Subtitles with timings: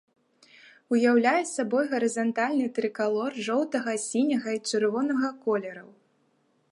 [0.95, 5.89] Уяўляе сабой гарызантальны трыкалор жоўтага, сіняга і чырвонага колераў.